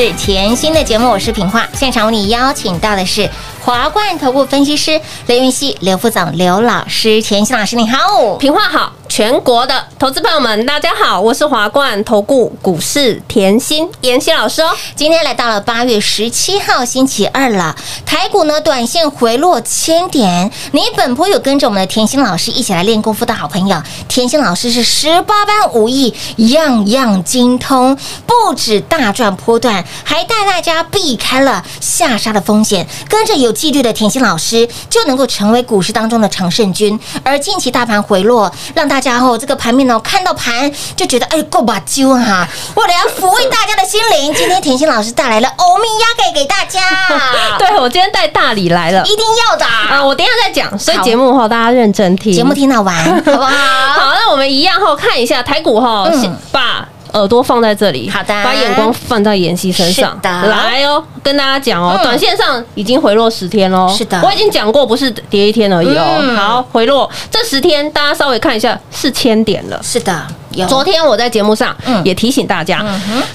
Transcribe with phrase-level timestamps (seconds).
[0.00, 1.66] 是甜心的节目，我是品化。
[1.74, 3.28] 现场为你邀请到的是
[3.60, 7.20] 华冠头部分析师刘云熙、刘副总、刘老师。
[7.20, 14.70] 甜心老师你好，平话好，全国的投资朋友们，大家好，我是华冠投顾股市甜心妍希老师哦。
[14.94, 17.74] 今天来到了八月十七号星期二了，
[18.06, 20.48] 台股呢短线回落千点。
[20.70, 32.86] 你本坡有跟着我们的甜心老师一起来练功夫的好朋友，甜心老师是十八般武艺，样样精通，不止大赚波段，还带大家避开了下杀的风险。
[33.08, 36.96] 跟着有纪律的甜心老师，就能够成为股市当中的常胜军。
[37.24, 42.46] 而近期大盘回落，让大家哦这个盘面哦看到盘就觉得哎够把揪哈。
[42.74, 46.80] 为了要抚慰大家的心灵，今天甜心老师带来了欧米亚给给大家，
[47.58, 52.32] 对我今天带大礼来了一定要的啊，我等一下再讲，所以好节目后大家认真听。
[52.32, 53.48] 节目听到完，好不好？
[54.00, 58.28] 好，那我们一样后看一下台股哈，嗯先把耳朵放在这里，好的。
[58.44, 60.18] 把眼光放在妍希身上。
[60.22, 62.02] 来哦，跟大家讲哦，嗯。
[62.02, 64.20] 短线上已经回落十天喽，是的。
[64.22, 66.36] 我已经讲过，不是跌一天而已哦，嗯。
[66.36, 67.10] 好，回落。
[67.30, 69.80] 这十天，大家稍微看一下，是千点了。
[69.82, 70.66] 是的，有。
[70.66, 72.02] 昨天我在节目上嗯。
[72.04, 72.84] 也提醒大家，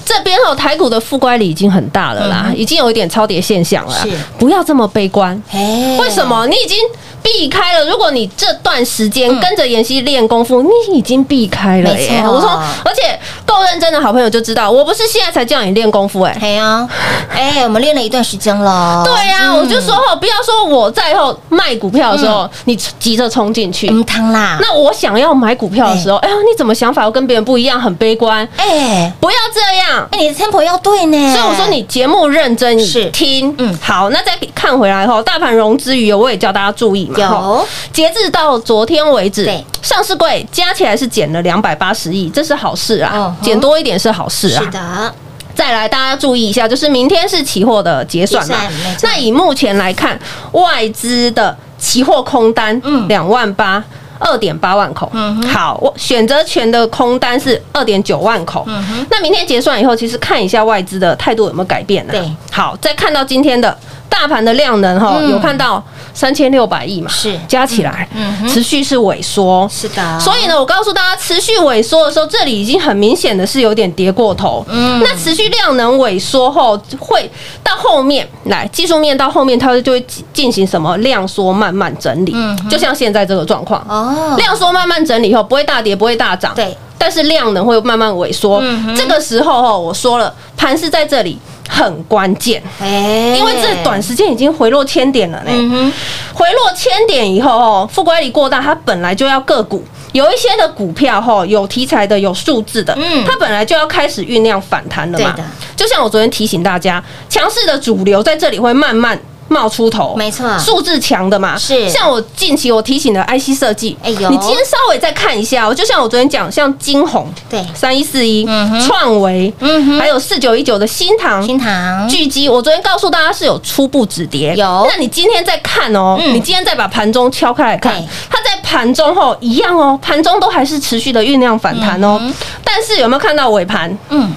[0.04, 4.06] 这边哦台股的负乖离已经很大了啦，嗯已经有一点超跌现象了，
[4.38, 5.40] 不要这么悲观。
[5.52, 6.24] 哎为什？
[6.26, 6.46] 么？
[6.46, 6.78] 你已经
[7.24, 7.86] 避开了。
[7.86, 9.40] 如果你这段时间嗯。
[9.40, 12.22] 跟着妍希练功夫，你已经避开了耶。
[12.24, 12.50] 我说，
[12.84, 16.38] 而且够认真的好朋友就知道，我不是现在才叫你练功夫哎。
[16.40, 16.86] 哎呀，
[17.32, 23.88] 哎，我们练了一段时间了，对呀、我就说哦，不要说我在后卖股票的时候，你急着冲进去。
[23.88, 26.28] 嗯汤啦，那我想要买股票的时候，哎。
[26.28, 27.04] 呀，你怎么想法？
[27.04, 28.46] 又跟别人不一样，很悲观？
[28.56, 29.10] 哎。
[29.20, 30.06] 不要这样。
[30.10, 33.06] 哎，你的 tempo 要对呢，所以我说你节目认真是。
[33.10, 33.70] 听，嗯。
[33.70, 37.68] 嗯，好，那再看回来后，大盘融资余额我也叫大家注意嘛，有。
[37.92, 44.62] 截至到昨天为止对，上市柜加起来是减了两百八十亿，这是好事嗯啊哼，减多一点是好事啊。
[44.62, 45.14] 是的，
[45.54, 48.56] 再来，大家注意一下，就是明天是期货的结算嘛。
[49.02, 50.18] 那以目前来看，
[50.52, 53.82] 外资的期货空单，两万八。
[54.20, 55.10] 二点八万口，
[55.52, 59.06] 好，我选择权的空单是二点九万口，嗯哼。
[59.10, 63.76] 那明天结算以后，其实看一下外资的态度有没有改变呢、对，好，再看到今天的
[64.14, 65.30] 大盘的量能哈，嗯。
[65.30, 65.82] 有看到
[66.14, 67.36] 三千六百亿嘛，是。
[67.48, 68.48] 加起来嗯。
[68.48, 69.68] 持续是萎缩。
[69.68, 74.64] 是的，所以呢，我告诉大家，持续萎缩的时候，这里已经很明显的是有点跌过头。
[74.68, 75.02] 嗯。
[75.02, 77.28] 那持续量能萎缩后，会
[77.64, 83.84] 到后面来技术面到后面，它就会进进行什么量缩慢慢整理，嗯就像现在这个状况。
[83.88, 88.60] 哦，量缩慢慢整理以后，不会大跌，不会大涨，对，但是量能会慢慢萎缩。
[88.62, 88.96] 嗯哼。
[88.96, 91.38] 这个时候哈，我说了，盘是在这里
[91.68, 95.92] 很关键，哎，因为这短时间已经回落千点了呢。
[96.32, 103.24] 回落千点以后哦，负乖离过大，它本来就要个股有一些的股票哈，有题材的，有数字的，嗯。
[103.24, 105.34] 它本来就要开始酝酿反弹了嘛。
[105.76, 110.58] 就像我昨天提醒大家，强势的主流在这里会慢慢冒出头，没错。
[110.58, 111.56] 数字强的嘛。
[111.56, 111.88] 是。
[111.88, 114.30] 像我近期我提醒的 IC 设计，哎呦。
[114.30, 117.64] 你今天稍微再看一下哦，就像我昨天讲，像金红对。
[117.74, 118.46] 三一四一
[118.86, 119.98] 创维，嗯哼。
[120.00, 122.08] 还有四九一九的新塘，新塘。
[122.08, 124.86] 巨基，我昨天告诉大家是有初步止跌，有。
[124.90, 126.34] 那你今天再看哦，嗯。
[126.34, 127.94] 你今天再把盘中敲开来看，
[128.30, 132.20] 它在盘中后一样哦，盘中都还是持续的酝酿反弹哦。
[132.64, 133.96] 但是有没有看到尾盘？
[134.08, 134.32] 嗯，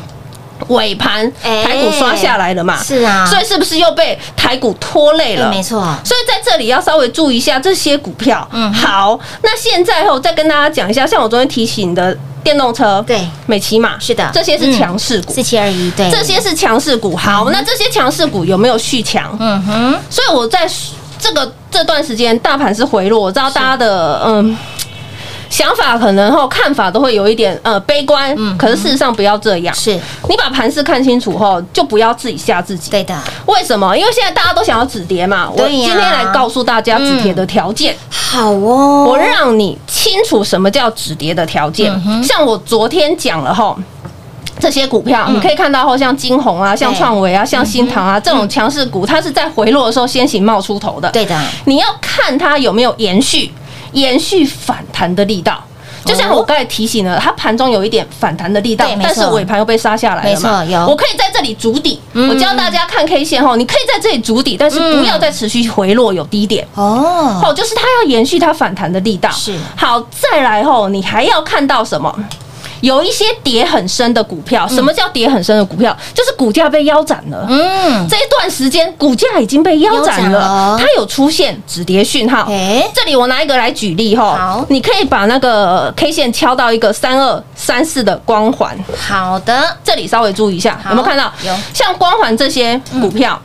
[0.69, 2.81] 尾盘哎台股刷下来了嘛？
[2.83, 5.45] 是啊所以是不是又被台股拖累了？
[5.48, 8.48] 哎没错所以在这里要稍微注意一下这些股票。
[8.51, 15.33] 嗯好，那现在后再跟大家讲一下，像我昨天提醒的电动车，对美骑马是的这些是强势股。
[15.33, 19.36] 四七二一，对，这些是强势股，好，那这些强势股有没有续强？
[19.39, 20.69] 嗯哼，所以我在
[21.19, 24.57] 这个这段时间，大盘是回落，我知道大家的嗯。
[25.50, 29.74] 想法可能后看法都会有一点呃悲观，嗯可是事实上不要这样。
[29.76, 29.92] 是
[30.30, 32.92] 你把盘势看清楚后，就不要自己吓自己。
[32.92, 33.98] 对的，为什么？
[33.98, 35.50] 因为现在大家都想要止跌嘛。
[35.50, 41.92] 我今天来告诉大家止跌的条件，好哦，我让你清楚什么叫止跌的条件。
[42.24, 43.78] 像我昨天讲了后。
[44.60, 51.08] 这些股票，嗯你可以看到后，像金红啊、像创维啊、像新唐啊这种强势股，它是在回落的时候先行冒出头的。
[51.12, 53.54] 对的，你要看它有没有延续
[53.94, 55.63] 延续反弹的力道。
[56.06, 60.62] 就像我刚才提醒了，它盘中有一点反弹的力道但是尾盘又被杀下来了嘛。
[60.62, 66.66] 没错有我可以在这里筑底，嗯我教大家看 K 线哈，你可以在这里筑底，但是不要再持续回落有低点。
[66.75, 69.30] 哦，哦，就是它要延续它反弹的力道。
[69.31, 72.13] 是好，再来后，你还要看到什么？
[72.82, 75.96] 有一些跌很深的股票，什么叫跌很深的股票？
[76.14, 77.46] 就是股价被腰斩了。
[77.50, 82.46] 嗯，这一段时间股价已经被腰斩了了，它有出现止跌讯号。
[82.50, 91.32] 哎，这里我拿一个来举例好哈，你可以把那个 K 线敲到一个三二三四的光环，好的，这里稍微注意一下，有没有看到？
[91.44, 93.42] 有像光环这些股票。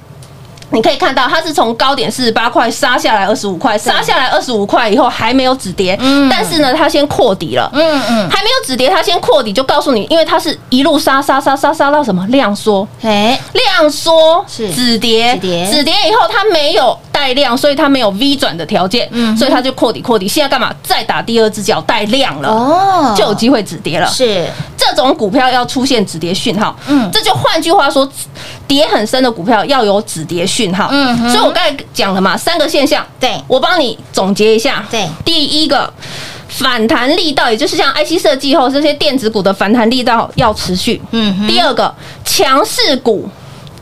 [0.73, 6.29] 你可以看到，它是从高点四十八块杀下来二十五块，杀下来二十五块以后还没有止跌，嗯。
[6.31, 14.73] 但是呢，它先扩底了，嗯嗯，还没有止跌，它先扩底，就告诉你，因为它是一路杀杀杀杀杀到什么量缩，哎，量缩是。
[14.73, 15.71] 止跌，止跌。
[15.71, 20.27] 止跌以后它没有带量，所以它没有 V 转的条件，嗯所以它就扩底扩底。
[20.27, 20.73] 现在干嘛？
[20.83, 24.07] 再打第二只脚带量了，哦，就有机会止跌了。
[24.09, 24.47] 是，
[24.93, 28.09] 这种股票要出现止跌讯号，嗯这就换句话说，
[28.69, 30.89] 跌很深的股票要有止跌讯号。
[30.91, 34.85] 嗯所以我刚才讲了嘛，三个现象，对我帮你总结一下。
[34.91, 35.93] 对第一个。
[36.55, 41.01] 反弹力道，也就是像 IC 设计后这些电子股的反弹力道要持续。
[41.13, 41.93] 嗯第二个，
[42.27, 43.27] 强势股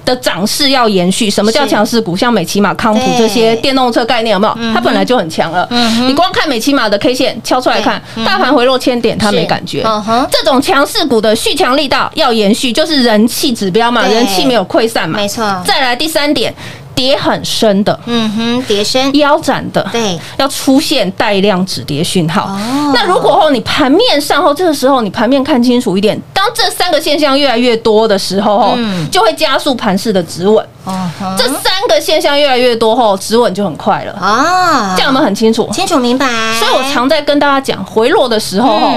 [0.05, 1.31] 的涨势要延续。
[1.31, 2.17] 什么叫是强势股？
[2.17, 4.73] 像美骑马、康普对这些电动车概念有没有？
[4.75, 5.67] 它本来就很强了。
[5.71, 9.83] 嗯你光看美骑马的 K 线敲出来看大盘回落千点，它没感觉。
[10.31, 15.17] 这种强势股的续强力道要延续，就是人气指标嘛，人气没有溃散嘛。
[15.19, 16.55] 没错再来第三点，
[17.01, 22.43] 跌很深的、嗯哼，跌深，腰斩的，对，要出现带量止跌讯号。
[22.43, 30.63] 哦那如果后你盘面上后，这个时候你盘面看清楚一点，当这三个现象越来越多的时候，后嗯就会加速盘势的止稳。
[30.85, 34.13] 哦哼这三个现象越来越多后，止稳就很快了。
[34.13, 35.67] 啊，这样有没有很清楚？
[35.73, 36.27] 清楚明白，
[36.59, 38.93] 所以我常在跟大家讲，回落的时候，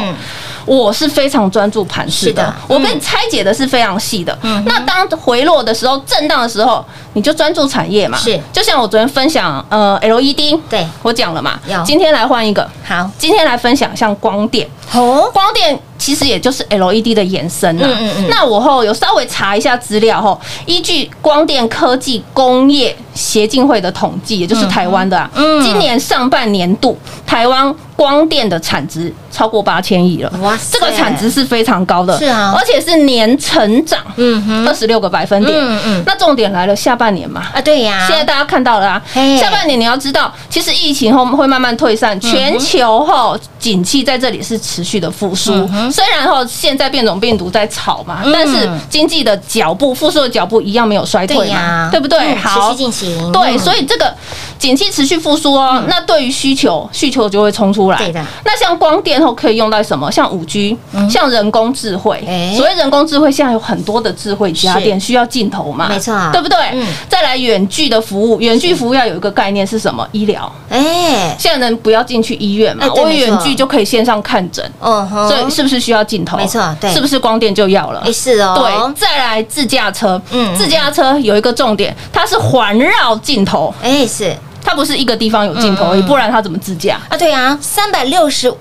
[0.65, 2.53] 我是非常专注盘势的。
[2.67, 4.37] 我跟你拆解的是非常细的。
[4.41, 4.63] 嗯。
[4.65, 8.17] 那当回落的时候，震荡的时候，你就专注产业嘛。
[8.17, 8.39] 是。
[8.51, 10.87] 就像我昨天分享，呃，LED，对。
[11.01, 11.59] 我讲了嘛。
[11.67, 11.83] 有。
[11.83, 18.27] 今天来换一个，好，今天来分享像光电，哦，光电其实也就是 LED 的延伸呐、嗯嗯嗯。
[18.29, 25.61] 那我后有稍微查一下资料后，依据光电科技工业协进会的统计，也就是台湾的啊，嗯。
[25.61, 30.77] 今年上半年度台湾光电的产值超过八千亿了，哇塞。
[30.77, 32.53] 这个产值是非常高的，是啊。
[32.55, 34.67] 而且是年成长，嗯哼。
[34.67, 37.41] 二十六个百分点，嗯嗯那重点来了，下半年嘛。
[37.53, 39.01] 啊，对呀，现在大家看到了啊，
[39.39, 45.51] 下半年你要知道，其实疫情后会慢慢退散，全球后景气在这里是持续的复苏。
[45.73, 45.91] 嗯。
[45.91, 52.19] 虽然后现在变种病毒在炒嘛嗯，但是经济的脚步复苏的脚步一样没有衰退嘛，，对不对？
[52.19, 52.71] 嗯好。
[52.71, 53.59] 持续，进行，对，嗯。
[53.59, 54.13] 所以这个
[54.59, 57.97] 景气持续复苏哦，那对于需求，需求就会冲出来。
[57.97, 58.23] 对的。
[58.45, 60.11] 那像光电后可以用到什么？
[60.11, 60.77] 像五 G，
[61.09, 62.53] 像人工智慧哎。
[62.55, 66.85] 所谓人工智慧，现在有很多的智慧家电需要镜头嘛，没错对不对嗯？
[67.09, 70.07] 再来远距的服务，远距服务要有一个概念是什么？
[70.11, 70.51] 医疗。
[70.69, 76.37] 哎，现在人不要进去医院嘛我远距就可以线上看诊，哦吼所以是不是需要镜头？
[76.37, 78.01] 没错对是不是光电就要了？
[78.05, 86.99] 哎是哦，对，再来自驾车，嗯自驾车有一个重点，它是环绕镜头，哎是它不是一个地方有镜头不然它怎么自驾？
[87.09, 88.53] 啊，对啊，三百六十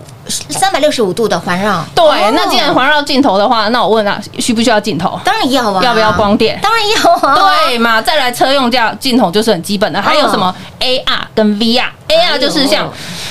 [0.48, 5.18] 三百六十五度的环绕，对，哦那既然环绕镜头的话，那我问啊，需不需要镜头？
[5.24, 6.58] 当然要啊，要不要光电？
[6.62, 7.34] 当然要啊，
[7.66, 11.84] 对嘛，再来车用这样镜头就是很基本的，还有什么 AR 跟 VR。
[12.12, 12.90] AR 就是像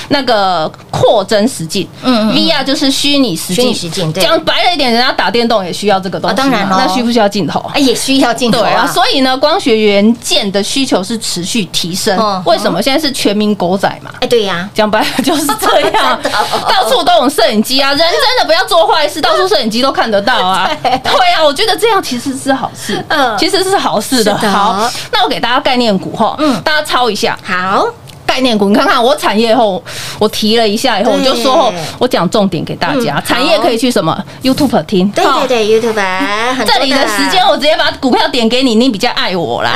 [0.09, 3.73] 那个扩增实境，嗯，VR 就是虚拟实境。
[3.73, 7.59] 实境讲白了一点，人家打电动也需要这个东西当然了那需不需要镜头？
[7.61, 12.41] 啊也需要镜头对啊，啊，所以呢，光学元件的需求是持续提升嗯。
[12.45, 12.81] 为什么？
[12.81, 14.11] 现在是全民狗仔嘛。
[14.19, 20.69] 哎对呀，讲白了就是这样， 哦到处都有摄影机啊，人真的不要做坏事， 到处摄影机都看得到啊。
[20.83, 24.33] 对对啊，我觉得这样其实是好事，嗯其实是好事的。
[24.39, 27.85] 的好，那我给大家概念股哈，嗯大家抄一下好，
[28.31, 29.83] 概念股，你看看我产业后，
[30.17, 39.73] 我提了一下以后，我就说后，我讲重点给大家，嗯产业可以去什么 YouTube 听，对对对，YouTube 这里的时间我直接把股票点给你，你比较爱我啦。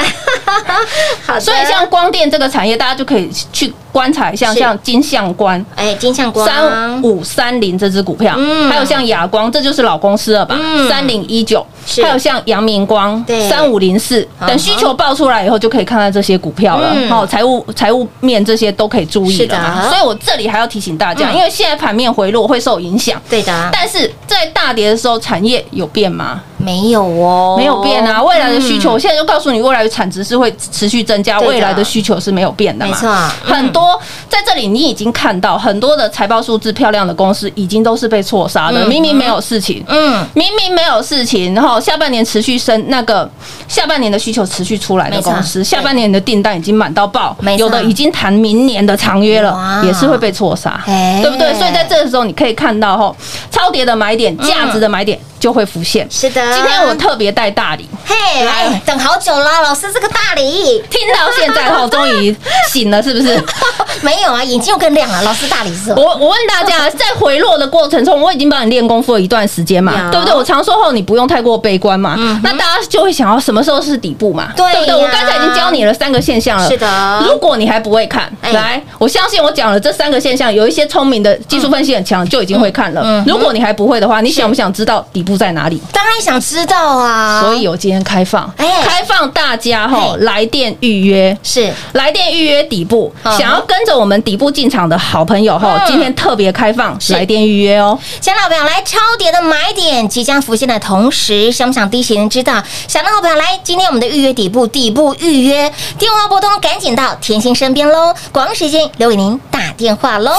[1.38, 5.66] 所以像光电这个产业，大家就可以去观察一下，是像金相关。
[5.74, 10.90] 哎金相关三五三零这只股票，嗯还有像亚光，这就是老公司了吧嗯？
[10.90, 11.66] 三零一九，
[12.04, 17.10] 还有像阳明光对三五零四，嗯等需求爆出来以后，就可以看看这些股票了嗯。
[17.10, 19.88] 哦，财务财务面这些都可以注意的了。
[19.90, 26.42] 所以我这里还要提醒大家，嗯因为现在盘面回落会受影响，对的，但是在大跌的时候，产业有变吗？
[26.58, 32.92] 没有哦，没有变啊，未来的需求，我现在就告诉你，未来的产值是会持续增加，未来的需求是没有变的嘛。
[32.92, 33.85] 没错嗯很多
[34.30, 39.84] 在这里你已经看到很多的财报数字漂亮的公司，已经都是被错杀的，嗯明明没有事情。
[39.88, 43.30] 嗯，明明没有事情，然后下半年持续升，那个
[43.68, 51.54] 下半年的需求持续出来的公司，下半年的订单已经满到爆有的已经谈明年的长约了，也是会被错杀哎，对不对？
[51.56, 53.16] 所以在这个时候，你可以看到吼，
[53.52, 56.08] 超跌的买点、价值的买点就会浮现。
[56.10, 62.36] 是的，今天我特别带大礼，嘿来等好久了，老师这个大礼听到现在后，终于
[62.72, 63.42] 醒了，是不是？
[64.02, 65.92] 没有啊，眼睛又更亮了，老师大礼是？
[65.92, 70.36] 我我问大家， 在回落的过程中，我已经帮你练功夫了一段时间嘛，对不对？
[70.36, 72.16] 我常说后，你不用太过悲观嘛。
[72.44, 74.52] 那大家就会想要什么时候是底部嘛？
[74.56, 74.96] 对不对？
[74.96, 76.70] 我刚才已经教你了三个现象了。
[76.70, 83.24] 是的如果你还不会看，哎来，我相信我讲了这三个现象，有一些聪明的技术分析很强，就已经会看了嗯。
[83.26, 85.82] 如果你还不会的话，你想不想知道底部在哪里？
[85.92, 91.36] 当然想知道啊，所以我今天开放，哎开放大家吼嘿来电预约。
[91.44, 97.98] 是来电预约底部，嗯想要跟着我们底部进场的好朋友吼嗯，今天特别开放来电预约哦。
[98.22, 102.64] 想到好朋友来超跌的买点即将浮现的同时，想不想第一时间知道？
[102.88, 108.14] 想到好朋友来，今天我们的预约底部底部预约电话拨通，赶紧到甜心身边喽！
[108.32, 110.32] 广告时间留给您打电话喽。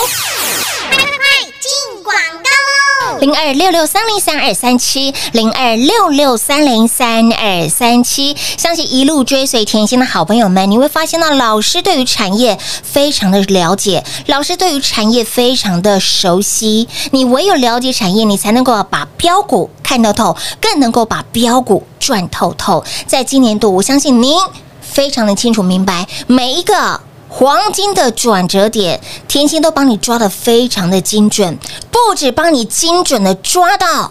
[3.21, 8.37] 零二六六三零三二三七，零二六六三零三二三七。
[8.57, 16.89] 相信一路追随甜心的好朋友们，你会发现到老师对于产业非常的了解，老师对于产业非常的熟悉。
[17.13, 22.85] 你唯有了解产业，你才能够把标股看得透，更能够把标股赚透透。
[23.07, 24.37] 在今年度，我相信您
[24.81, 27.01] 非常的清楚明白每一个。
[27.39, 31.59] 黄金的转折点，甜心都帮你抓的非常的精准，
[31.91, 34.11] 不止帮你精准的抓到。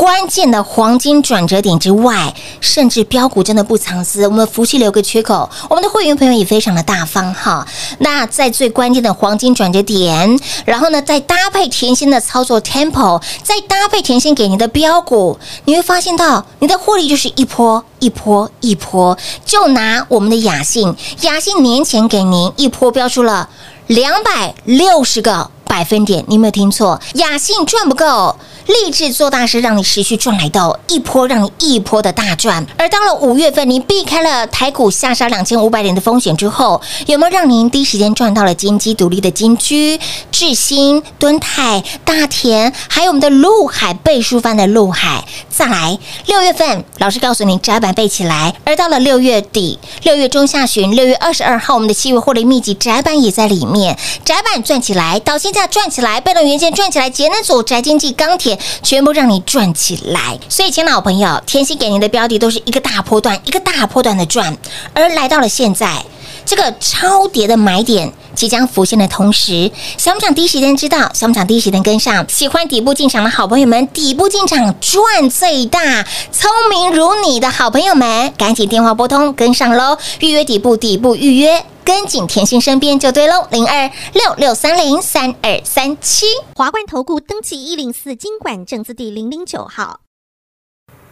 [0.00, 7.66] 关键的黄金转折点之外，甚至标股真的不藏私，我们福气留个缺口，我们的会员朋友也非常的大方哈。
[7.98, 19.18] 那在最关键的黄金转折点，然后呢，再搭配甜心的操作 tempo，再搭配甜心给您的标股，你会发现到你的获利就是一波一波一波。
[19.44, 23.50] 就拿我们的雅信，雅信年前给您一波标出了
[23.86, 25.50] 两百六十个。
[25.70, 28.36] 百分点，你没有听错，雅信赚不够。
[28.66, 32.64] 立志做大事，让你持续赚来的一波，让你一波的大赚。
[32.76, 39.98] 而到了五月份，你避开了台股下杀两千五百点的风险之后，有没有让您第一时间赚到了金鸡独立的金居、
[40.30, 45.24] 智新、敦泰、大田，还有我们的陆海倍数翻的陆海？
[45.48, 58.58] 再来，六月份老师告诉你窄板背起来，而到了六月底、六月中下旬、六月二十二号，我们的七月获利秘籍窄板也在里面，窄板赚起来，到现在价赚起来，被动元件赚起来，节能组、宅经济、钢铁。
[58.82, 60.38] 全部让你赚起来。
[60.48, 64.56] 所以，亲爱的朋友，天心给您的标的都是一个大波段，一个大波段的赚。
[64.94, 66.02] 而来到了现在，
[66.44, 71.10] 这个超跌的买点即将浮现的同时，想不想第一时间知道？
[71.12, 72.28] 想不想第一时间跟上？
[72.28, 76.04] 喜欢底部进场的好朋友们，底部进场赚最大。
[76.32, 79.96] 聪明如你的好朋友们，赶紧电话拨通跟上喽！
[80.20, 81.64] 预约底部，底部预约。
[81.82, 86.26] 跟紧甜心身边就对喽，零二六六三零三二三七。
[86.54, 90.00] 华冠投顾登记一零四经管证字第零零九号。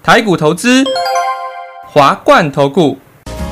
[0.05, 0.85] 台股投资，
[1.91, 2.99] 华冠投顾。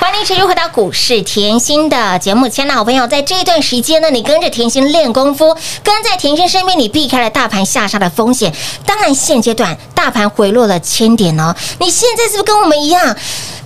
[0.00, 5.54] 欢迎持续回到股市甜心的节目，亲爱的好朋友，在这一段时间呢，你跟着甜心练功夫，
[5.84, 8.50] 跟在甜心身边，你避开了大盘下杀的风险。
[8.86, 13.14] 当然，现阶段大盘回落了千点哦，你现在是不是跟我们一样？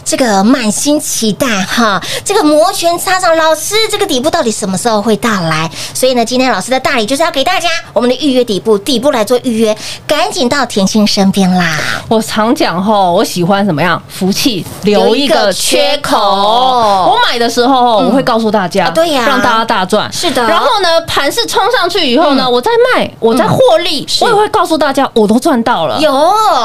[0.04, 5.70] 这个满心期待哈，这个摩拳擦掌，老师这个底部到底什么时候会到来？
[5.92, 11.78] 所以呢，今天老师的大礼就是要给大家我们的预约底部，底部来做预约，赶紧到甜心身边啦！
[12.08, 14.00] 我常讲吼，我喜欢怎么样？
[14.08, 16.16] 福气留一个缺口。
[16.18, 20.12] 我买的时候，我会告诉大家，对呀，让大家大赚。
[20.12, 20.46] 是的。
[20.46, 25.98] 然后呢，盘是冲上去以后呢，我再卖，我再获利，我也会告诉大家，我都赚到了。
[25.98, 26.12] 有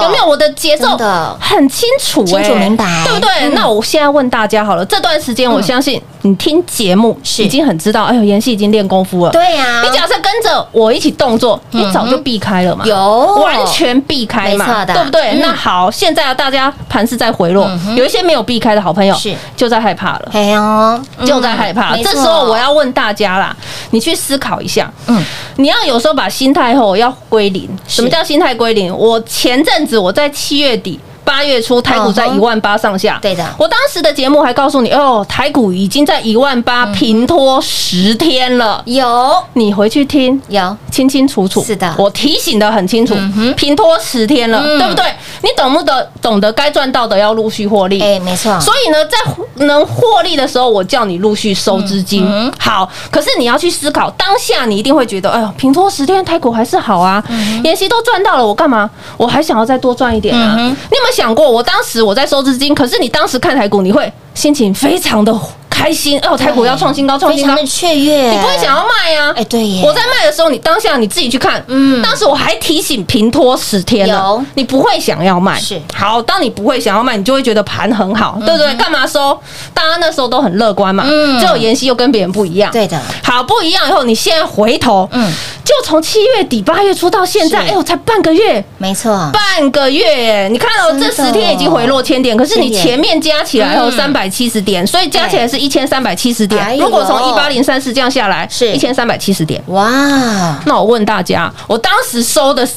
[0.03, 0.29] 有没有？
[0.29, 0.95] 我的节奏
[1.39, 3.28] 很清楚，清楚明白，对不对？
[3.53, 9.31] 那我现在问大家好了，这段时间我相信你听节目已经很知道，哎呦，妍希已经练功夫了。
[9.31, 13.35] 对呀，你假设跟着我一起动作，你早就避开了嘛，有。
[13.39, 15.33] 完全避开嘛，对不对？
[15.41, 19.33] 那好，现在啊大家盘是在回落，有一些没有避开的好朋友是。
[19.55, 21.95] 就在害怕了，哎呦，就在害怕。
[21.97, 23.55] 这时候我要问大家啦，
[23.91, 25.23] 你去思考一下，嗯，
[25.55, 27.69] 你要有时候把心态后要归零。
[27.87, 28.95] 什么叫心态归零？
[28.95, 30.99] 我前阵子我在七月底。
[31.23, 33.45] 八月初台股在一万八上下，对的。
[33.57, 38.81] 我当时的节目还告诉你，哦，台股已经在一万八平拖十天了。
[38.85, 41.63] 有，你回去听，有清清楚楚。
[41.63, 43.13] 是的，我提醒的很清楚，
[43.55, 45.05] 平拖十天了，对不对？
[45.41, 46.09] 你懂不得？
[46.21, 48.01] 懂得该赚到的要陆续获利。
[48.01, 48.59] 哎，没错。
[48.59, 52.51] 所以呢，在能获利的时候，我叫你陆续收资金。
[52.57, 57.23] 好，可是你要去思考，当下你一定会觉得，哎呦，平拖十天台股还是好啊，
[57.63, 58.89] 妍希都赚到了，我干嘛？
[59.15, 60.55] 我还想要再多赚一点啊？
[60.57, 61.18] 你有没有？
[61.19, 65.37] 讲过，我当时我在收资金，可是你当时看台股，你会心情非常的
[65.79, 69.33] 开心哦，台股要创新高，创新高，雀跃，你不会想要卖啊？
[69.33, 75.81] 哎，对耶，我在卖的时候，你当下你自己去看，嗯，当时我还提醒平拖十天了，你不会想要卖，是。
[75.93, 78.75] 好，当你不会想要卖，你就会觉得盘很好，对不对？
[78.75, 79.39] 干嘛收？
[79.73, 85.31] 大家那时候都很乐观嘛，嗯，只有妍希又跟别人不一样，对的，好不一样以后，你现在回头，嗯。
[85.69, 90.47] 就从七月底八月初到现在，哎呦，才半个月，没错，半个月。
[90.47, 96.77] 你看哦，这十天已经回落千点，可是你前面加起来后三百七十点，所以加起来是一千三百七十点。
[96.77, 98.71] 如果从一八零三四这样下来，是。
[98.73, 99.63] 一千三百七十点。
[99.67, 100.59] 哇！
[100.65, 102.67] 那我问大家，我当时收的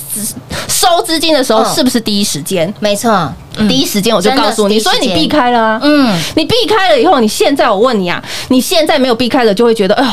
[0.68, 2.72] 收资金的时候，是不是第一时间？
[2.78, 3.33] 没错，
[3.68, 5.81] 第一时间我就告诉你，所以你避开了啊。
[5.83, 10.11] 嗯，你避开了以后，你现在我问你啊，你现在没有避开了，就会觉得，哎呦，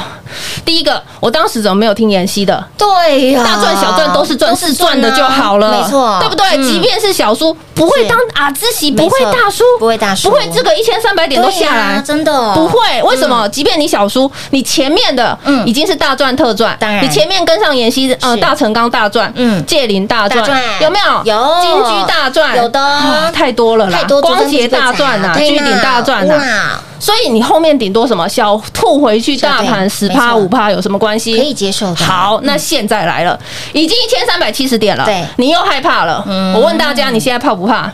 [0.64, 2.64] 第一个，我当时怎么没有听妍希的？
[2.78, 6.46] 对呀，大赚小赚都是赚，是赚的就好了，没错，对不对？
[6.58, 6.64] 嗯。
[6.70, 10.30] 即便是小叔，不会当阿兹喜，不会大叔，不会大叔。
[10.30, 12.54] 不会这个一千三百点都下来，真的。
[12.54, 13.02] 不会。
[13.04, 13.48] 为什么？
[13.50, 20.44] 即便你小叔，你前面的嗯已经是大赚特赚，当然你前面跟上妍希，呃，大成钢大赚，嗯借林大赚，
[20.82, 21.24] 有没有？
[21.26, 26.80] 有金居大赚，有的啊太多了啦，太多光捷大赚呐，对巨鼎大赚呐。
[27.00, 31.38] 所以你后面顶多什么小吐回去，大盘十趴五趴有什么关系？
[31.38, 32.06] 可以接受的。
[32.06, 33.40] 好，那现在来了，
[33.72, 36.24] 已经一千三百七十点了，对你又害怕了。
[36.28, 37.90] 嗯我问大家，你现在怕不怕？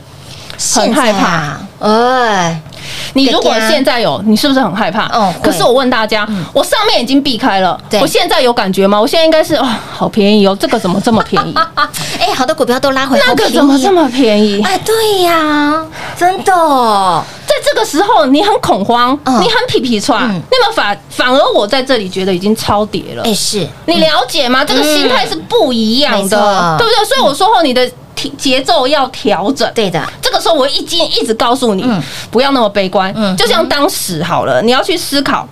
[0.57, 2.61] 现在害怕啊，哎，
[3.13, 5.07] 你如果现在有，你是不是很害怕？
[5.07, 8.99] 哦可是我问大家，我上面已经避开了对，我现在有感觉吗？
[8.99, 11.53] 我现在应该是哦，好便宜哦，这个怎么这么便宜？
[12.19, 14.61] 哎，好多股票都拉回，那个怎么这么便宜？
[14.63, 15.85] 哎，对呀，
[16.17, 23.23] 真的，在这个时候，你很恐慌，嗯你很皮皮喘嗯，那么反反而我在这里觉得已经超跌了。
[23.23, 24.63] 哎，是你了解吗？
[24.63, 27.05] 这个心态是不一样的，对不对？
[27.05, 27.89] 所以我说后，你的
[28.29, 29.69] 节节奏要调整。
[29.73, 32.01] 对的，这个时候我一经一直告诉你，嗯。
[32.31, 33.13] 不要那么悲观。
[33.15, 35.47] 嗯就像当时好了，你要去思考，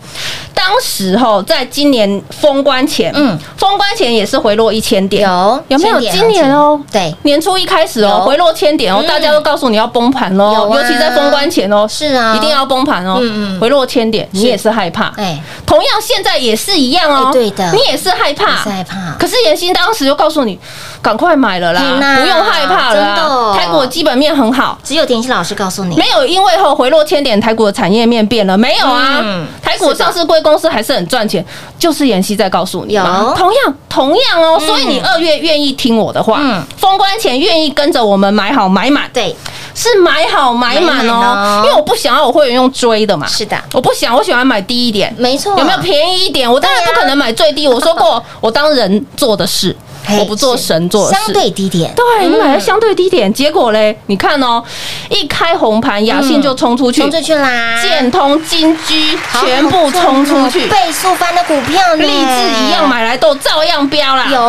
[0.53, 3.37] 当时候在今年封关前，嗯。
[3.57, 5.99] 封关前也是回落一千点，有有没有？
[5.99, 9.07] 今年哦，对，年初一开始哦，回落千点哦，嗯。
[9.07, 10.81] 大家都告诉你要崩盘喽，啊。
[10.81, 12.35] 尤其在封关前哦，是啊。
[12.35, 15.13] 一定要崩盘哦嗯嗯，回落千点，你也是害怕。
[15.17, 17.71] 哎，同样现在也是一样哦，哎对的。
[17.71, 19.15] 你也是害怕，是害怕。
[19.17, 20.59] 可是妍希当时就告诉你，
[21.03, 21.81] 赶快买了啦，
[22.19, 23.53] 不用害怕了真的哦。
[23.53, 24.77] 啦，台股基本面很好。
[24.83, 29.19] 只有田心老师告诉你，没有因为后回落千点，台股的产业面变了，没有啊。
[29.21, 31.43] 嗯台股上市贵公司还是很赚钱，
[31.79, 33.25] 就是妍希在告诉你嘛。
[33.27, 33.35] 有。
[33.35, 34.67] 同样同样哦，嗯。
[34.67, 39.35] 所以你二月愿意听我的话嗯，封关前愿意跟着我们买好买满，对，
[39.73, 43.57] 是买好买满哦哦，因为我不想要我会员用追的嘛，是的。
[43.73, 46.49] 我不想，我喜欢买低一点，没错，有没有便宜一点？
[46.49, 47.67] 我当然不可能买最低。
[47.67, 49.75] 我说过， 我当人做的事，嘿
[50.19, 51.23] 我不做神做的事。
[51.23, 54.63] 相对低点，对你买嗯了相对低点，结果嘞，你看哦，
[55.09, 64.27] 一开红盘，雅信就冲出去冲，出去啦，建通、金居全部冲出去，倍数翻的股票呢，励志一样买来都照样飙啦。
[64.29, 64.39] 有，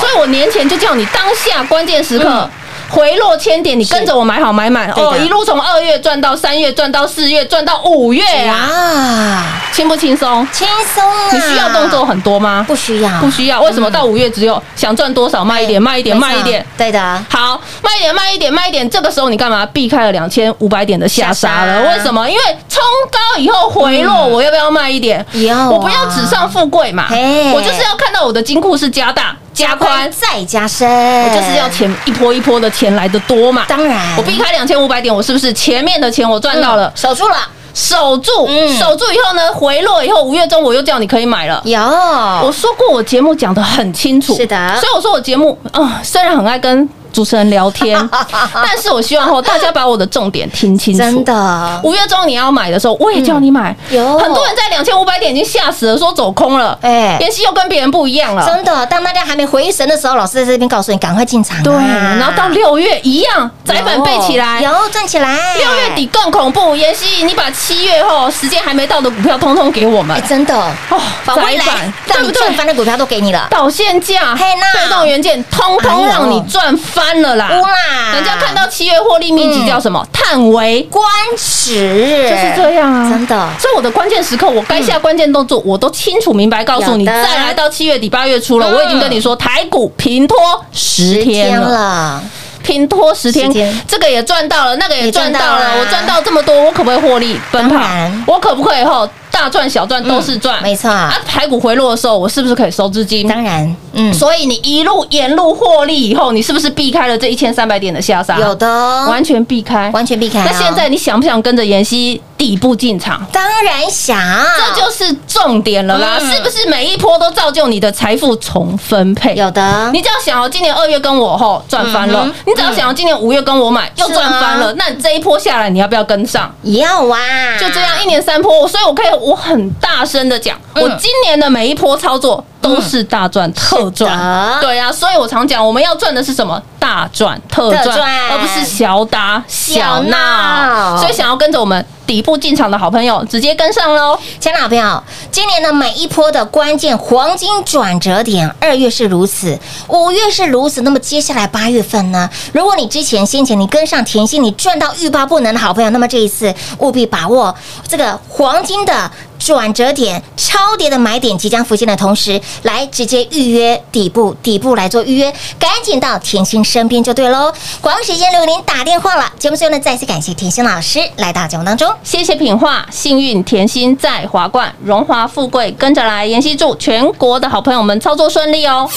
[0.00, 2.48] 所以我年前就叫你当下关键时刻。
[2.90, 10.46] 回落千点，你跟着我买好买满哦，一路从二月赚到三月，赚到四月，赚到五月啊，哇，轻不轻松？
[10.52, 11.32] 轻松啊！
[11.32, 12.64] 你需要动作很多吗？
[12.68, 13.60] 不需要，不需要。
[13.62, 16.64] 为什么到五月只有想赚多少卖一点，卖一点，卖一点？
[16.76, 18.88] 对的，好，卖一点，卖一点，卖一点。
[18.88, 21.82] 这个时候你干嘛避开了两千五百点的下杀了？
[21.88, 22.28] 为什么？
[22.28, 25.24] 因为冲高以后回落，我要不要卖一点？
[25.70, 33.64] 我不要纸上富贵嘛，我就是要看到我的金库是加大、加宽，再加深，我就是要钱一波一波的钱来的多嘛。
[33.68, 36.92] 当然，我避开两千五百点，我是不是前面的钱我赚到了？
[36.96, 37.36] 守住了，
[37.72, 38.76] 守住，嗯。
[38.76, 41.62] 守住以后呢，回落以后，五月中我又叫你可以买了。
[41.64, 44.76] 有，我说过，我节目讲的很清楚，是的。
[44.80, 47.96] 所以我说我节目啊、虽然很爱跟主持人聊天，
[48.52, 50.98] 但是我希望后大家把我的重点听清楚。
[50.98, 53.74] 真，的五月中你要买的时候，我也叫你买。
[53.90, 56.76] 有很多人在两千五百点已经吓死了，说走空了。
[56.82, 58.44] 哎妍希又跟别人不一样了。
[58.44, 61.62] 真的，当大家还没回神的时候，老师在这边告诉你，赶快进场啊。
[61.62, 61.72] 对，
[62.18, 64.60] 然后到六月一样，窄板背起来。
[64.60, 65.38] 有有站起来。
[65.58, 70.20] 六月底更恐怖，妍希，你把七月后时间还没到的股票，通通给我们哎，。
[70.28, 70.54] 真的，
[70.90, 71.64] 哦，把未来
[72.06, 72.54] 对不对赚？
[72.54, 73.46] 翻的股票都给你了。
[73.50, 77.50] 导线价、被动元件，通通让你赚翻了啦！
[77.52, 80.06] 乌啦，人家看到七月获利秘籍叫什么？
[80.12, 80.82] 叹为。
[80.90, 81.04] 观
[81.36, 83.48] 止，就是这样啊，真的。
[83.58, 87.04] 所以我的关键时刻，我该下关键动作，我都清楚明白告诉你。
[87.06, 88.74] 再来到七月底八月初了，嗯。
[88.74, 90.36] 我已经跟你说，台股平拖
[90.72, 92.22] 十天了，了，
[92.62, 93.50] 平拖十天
[93.88, 97.40] 这个也赚到了，那个也赚到也赚到了，我赚到这么多，我可不可以获利？
[97.50, 97.80] 奔跑？
[98.26, 100.62] 我可不可以后大赚小赚都是赚？
[100.62, 103.26] 没错啊，排骨回落的时候，我是不是可以收资金？
[103.26, 108.38] 当然，嗯，所以你一路沿路获利以后，你是不是避开了这一千三百点的下杀？
[108.38, 110.48] 有的哦完全避开，完全避开哦。
[110.48, 113.26] 那现在你想不想跟着妍希底部进场？
[113.32, 114.16] 当然想，
[114.56, 119.34] 这就是重点了啦，嗯是不是每一波都造就你的财富重分配？
[119.34, 126.54] 有的，你只要想哦，今年二月跟我后赚翻了嗯，你只要想哦，今年五月跟我买又赚翻了，那你这一波下来，你要不要跟上？
[126.62, 130.82] 要啊，就这样一年三波，所以我可以我很大声的讲，嗯。
[130.82, 134.58] 我今年的每一波操作都是大赚特赚。
[134.60, 136.60] 对啊，所以我常讲，我们要赚的是什么？
[136.78, 140.98] 大赚特赚，而不是小打小闹。
[140.98, 144.18] 所以想要跟着我们底部进场的好朋友，直接跟上喽。
[144.38, 152.28] 亲爱的朋友，今年的每一波的关键黄金转折点，二月是如此，五月是如此，那么接下来八月份呢？
[152.52, 157.54] 如果你之前先前你跟上甜心，你赚到欲罢不能的好朋友，那么这一次务必把握
[157.88, 159.10] 这个黄金的。
[159.36, 167.52] 转折点、超跌的买点即将浮现的同时，来直接预约底部，底部来做预约，赶紧到甜心身边就对喽。
[167.80, 169.32] 广告时间留给您打电话了。
[169.38, 171.92] 节目最后呢，再次感谢甜心老师来到节目当中。
[172.02, 176.24] 谢谢品画，幸运甜心在华冠，荣华富贵跟着来。
[176.26, 178.88] 妍希祝全国的好朋友们操作顺利哦。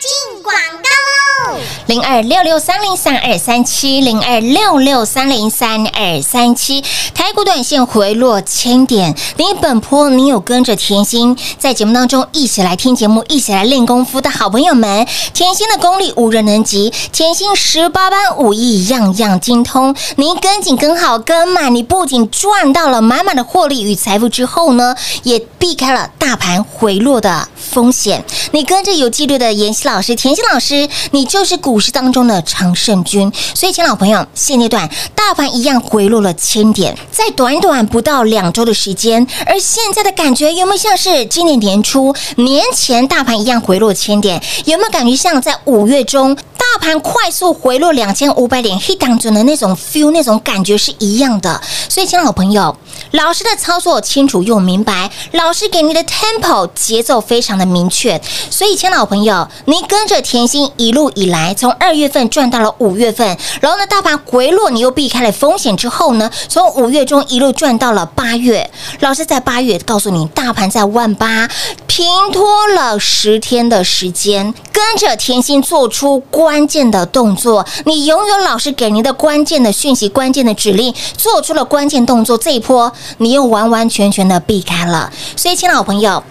[0.00, 1.60] 进广告喽！
[1.86, 6.82] 零二六六三零三二三七零二六六三零三二三七，
[7.14, 28.24] 台股短线回落千点，你本坡你有跟着甜心在节目当中一起来听节目，一起来练功夫的好朋友们，甜心的功力无人能及，甜心十八般武艺样样精通，你跟紧跟好跟满，你不仅赚到了满满的获利与财富之后呢，也避开了大盘回落的风险。
[28.52, 33.32] 你跟着有纪律的妍希老师、甜金老师，你就是股市当中的常胜军。
[33.56, 44.40] 所以，请老朋友，现阶段大盘一样回落了千点，在短短不到两周的时间，而现在的感觉有没有像是今年年初、年前大盘一样回落千点？
[44.64, 46.36] 有没有感觉像在五月中？
[46.70, 51.60] 大盘快速回落两千五百点，黑档准的那种 feel，那种感觉是一样的。
[51.88, 52.76] 所以，请老朋友，
[53.12, 58.20] 老师的操作清楚又明白，老师给你的 tempo 节奏非常的明确。
[58.50, 68.70] 所以，亲爱的朋友，你跟着甜心一路以来，从二月份赚到了五月份，然后呢，大盘回落，你又避开了风险之后呢，从五月中一路赚到了八月。
[69.00, 71.48] 老师在八月告诉你，大盘在万八，
[71.86, 82.87] 平拖了十天的时间，跟着甜心做出关键的动作，你拥有老师给您的关键的讯息、关键的指令，做出了关键动作，这一波
[83.18, 85.12] 你又完完全全的避开了。
[85.36, 86.22] 所以，亲爱的朋友。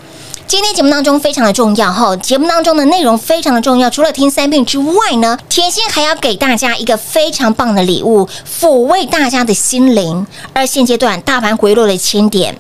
[0.48, 3.90] 今天节目当中非常的重要哈，节目当中的内容非常的重要。
[3.90, 10.26] 除了听三遍之外呢，甜心还要给大家一个非常棒的礼物，抚慰大家的心灵。
[10.54, 12.58] 而现阶段大盘回落了千点，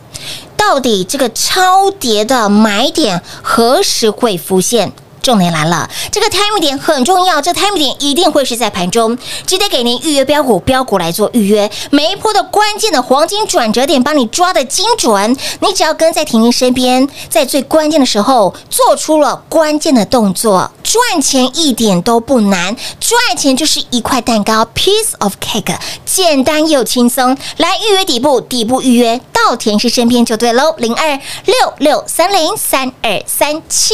[0.57, 4.91] 到底这个超跌的买点何时会浮现？
[5.21, 25.75] 重点来了，这个 time 点很重要，这 time 点一定会是在盘中，记得给您预约标股，标股来做预约，每一波的关键的黄金转折点，帮你抓的精准，你只要跟在婷婷身边，在最关键的时候做出了关键的动作，赚钱一点都不难，赚钱就是一块蛋糕，piece of cake，
[26.05, 33.93] 简单又轻松，来预约底部，底部预约到田师身边就对喽，零二六六三零三二三七。